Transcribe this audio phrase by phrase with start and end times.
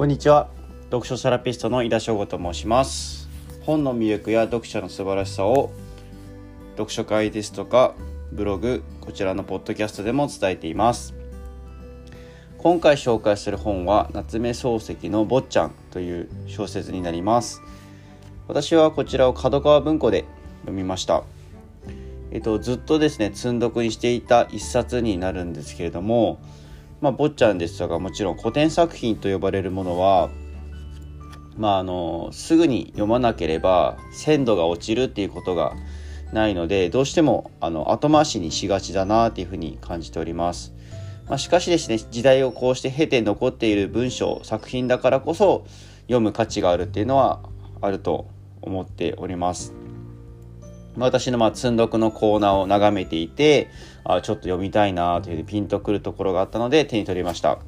[0.00, 0.48] こんにちは。
[0.84, 3.28] 読書セラピストの井田翔吾と申します。
[3.60, 5.70] 本の魅力や読者の素晴らしさを
[6.70, 7.94] 読書会ですとか
[8.32, 11.14] ブログこちらのポッドキャストでも伝えています。
[12.56, 17.60] 今回紹介する本は夏目漱石の坊ちゃんという小説になります。
[18.48, 20.24] 私はこちらを角川文庫で
[20.62, 21.24] 読みました。
[22.30, 26.38] えっと、ずっとですね積んどくにしていた一冊になるんですけれども
[27.00, 30.30] まあ、坊ちゃんですとかもちろん古典作品と呼ばれるものは、
[31.56, 35.74] まあ、あのすぐに読まなければ鮮度が落ちるっていうことが
[36.32, 40.72] ないのでどうしてもあの後回しにしがちだなっていうふうに感じております。
[41.28, 45.64] まあ、しかしですね時代をこうして経て残っている文章作品だからこそ
[46.02, 47.40] 読む価値があるっていうのは
[47.80, 48.26] あると
[48.62, 49.79] 思っております。
[50.96, 53.70] 私のまあ積んどくのコーナーを眺めていて
[54.04, 57.60] あちょっと読みたいなというピンとくるところがあったので手に取りました。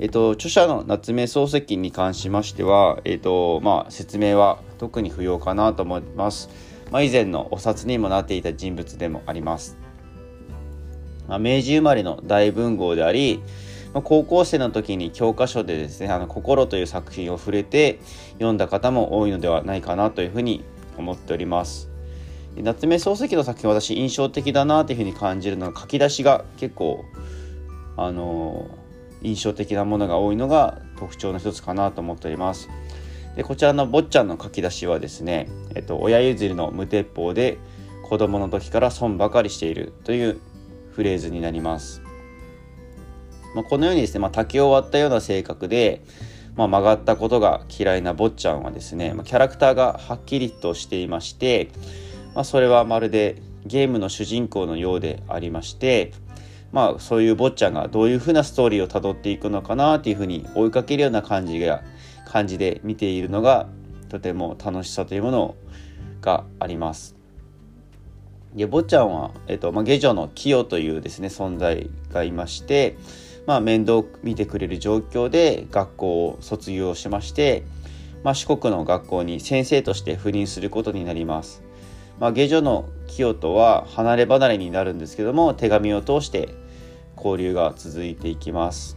[0.00, 6.50] えっと、著者の夏目漱石に関しましては、えっとまあ、説明は特に不要かなと思います。
[6.92, 9.76] まあ、以前のお札にもなっていた人物でもあります。
[11.26, 13.42] まあ、明治生まれの大文豪であり、
[13.92, 17.98] 高校生の時に教科書でですね「あの心」という作品を触れて
[18.34, 20.62] 読んだ方も多いのではないかなというふうに
[20.96, 21.97] 思っております。
[22.56, 27.04] 夏目漱石の作品私印象的だなというふうに感じるのは書き出しが結構
[27.96, 28.68] あの
[29.22, 32.68] 印象的なものが多いのが特徴の一つかなと思っております。
[33.36, 37.58] でこちらの坊ちゃんの書き出しはですね、えっと、親譲りの無鉄砲で
[38.08, 40.40] 子供の時から損ばかりしているという
[40.92, 42.02] フレーズになります。
[43.54, 46.02] まあ、このようにですね、まあ、竹を割ったような性格で、
[46.56, 51.68] まあ、曲がったことが嫌いな坊ちゃんはですね、まあ、キャラクターがはっきりとしていまして
[52.38, 56.12] まあ、それはまるでゲームの主人公のようでありまして
[56.70, 61.82] まあそういう坊ちゃんがどういうふうなストーリーをたどっていくのかなっていうふうに追いかけるような感じが
[62.26, 63.66] 感じで見ているのが
[64.08, 65.56] とても楽しさというもの
[66.20, 67.16] があります。
[68.54, 72.96] で坊ちゃんは、えっとまあ、下女の清というですね存在がいまして、
[73.48, 77.64] まあ、面倒を見てくれる状況で学校を卒業しまして、
[78.22, 81.66] まあ、四国の学校に先生として赴任することになります。
[82.20, 86.48] まあ、下女の清とは離れ離れになるんですけども手紙を通して
[87.16, 88.96] 交流が続いていきます。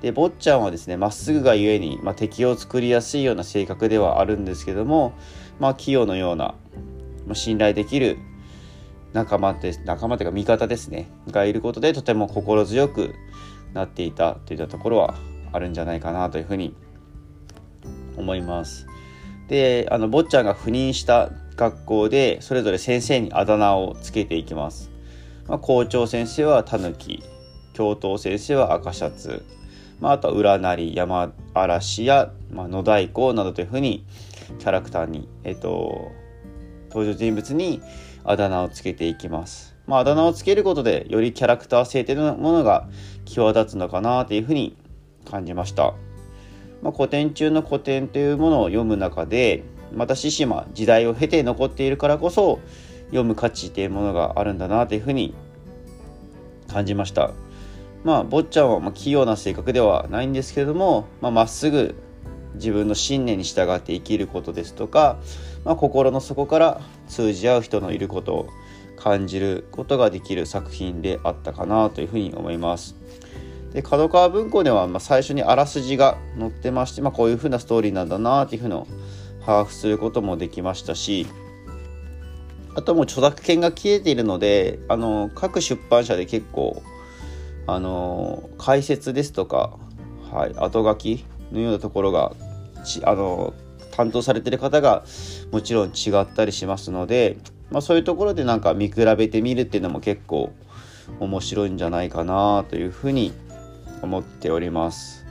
[0.00, 5.12] で坊ちゃんはですねまっすぐがゆえに、まあ、敵を作りやすいような性格ではあるんですけども、
[5.60, 6.54] まあ、清のような、
[7.26, 8.18] まあ、信頼できる
[9.12, 13.14] 仲間で仲間というか味方ですねがいることでとても心強く
[13.74, 15.14] なっていたといったところは
[15.52, 16.74] あるんじゃないかなというふうに
[18.16, 18.86] 思います。
[19.48, 24.90] であの坊ちゃんが赴任した学校でそれぞれ先生にあだ名をつけていきます。
[25.48, 27.22] まあ、校長先生はタヌキ
[27.72, 29.44] 教頭先生は赤シャツ、
[30.00, 34.04] まあ、あとは占い山嵐や、まあ、野太鼓などというふうに
[34.58, 36.10] キャラクターに、えっと、
[36.88, 37.80] 登場人物に
[38.24, 39.74] あだ名をつけていきます。
[39.86, 42.88] まあ、あだ名をつけることでよりキャラクター性というものが
[43.24, 44.76] 際立つのかなというふうに
[45.28, 45.94] 感じました。
[46.82, 49.64] まあ、古典中の古典というものを読む中で
[49.96, 52.60] 私自身は時代を経て残っているからこそ
[53.06, 55.34] 読む価値っていうものがあるんだなというふうに
[56.68, 57.32] 感じました。
[58.04, 61.94] まあ坊ちゃんはま器用な性格ではないんですけれどもまあ、っすぐ
[62.54, 65.18] 自分の信念に従って生きることですとか、
[65.64, 68.48] まあ、心の底から通じ合う人のいることを
[68.96, 72.94] 感じることができる作品であったかなというふうに思います。
[73.72, 78.86] で角川文庫ではま最初にあらすじが載ってまして、まあ、こういうふうなストーリーなんだなっていうふうの
[79.44, 81.26] 把握することもできましたし
[82.74, 86.82] あともう著作権が消えているのであの各出版社で結構
[87.66, 89.76] あの解説ですとか、
[90.32, 92.32] はい、後書きのようなところが
[93.04, 93.54] あの
[93.92, 95.04] 担当されてる方が
[95.52, 97.36] もちろん違ったりしますので、
[97.70, 100.52] まあ、そういうところでなんか見比べてみるっていうのも結構
[101.20, 103.32] 面白いんじゃないかなというふうに
[104.00, 105.24] 思っております。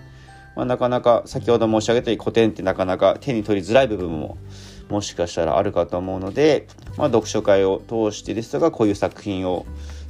[0.56, 4.38] まあ、なかなか先ほど申し上げたように古典ってなかなか手に取りづらい部分も
[4.90, 6.68] もしかしたらあるかと思うので、
[6.98, 9.66] まあ、読書会を通してですとかこういう作品を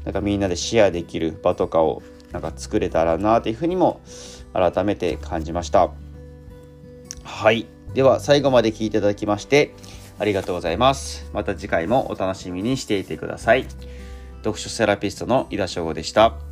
[0.05, 2.01] なんかみんなでシェアできる場とかを
[2.31, 4.01] なんか作れたらなというふうにも
[4.53, 5.91] 改めて感じました。
[7.23, 7.67] はい。
[7.93, 9.73] では最後まで聞いていただきまして
[10.17, 11.29] ありがとうございます。
[11.33, 13.67] また次回もお楽しみにしていてください。
[14.37, 16.50] 読書セラピストの井田翔吾でした。